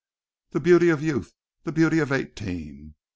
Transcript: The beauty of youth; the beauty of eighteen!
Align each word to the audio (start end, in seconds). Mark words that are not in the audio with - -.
The 0.49 0.59
beauty 0.59 0.89
of 0.89 1.03
youth; 1.03 1.35
the 1.63 1.71
beauty 1.71 1.99
of 1.99 2.11
eighteen! 2.11 2.95